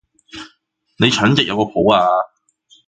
[0.97, 2.25] 你蠢極有個譜吖？